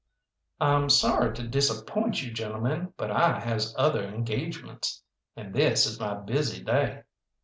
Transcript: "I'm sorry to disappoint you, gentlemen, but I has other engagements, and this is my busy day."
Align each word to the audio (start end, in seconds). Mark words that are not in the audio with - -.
"I'm 0.59 0.89
sorry 0.89 1.31
to 1.35 1.47
disappoint 1.47 2.23
you, 2.23 2.33
gentlemen, 2.33 2.91
but 2.97 3.11
I 3.11 3.39
has 3.39 3.75
other 3.77 4.03
engagements, 4.03 5.03
and 5.35 5.53
this 5.53 5.85
is 5.85 5.99
my 5.99 6.15
busy 6.15 6.63
day." 6.63 7.03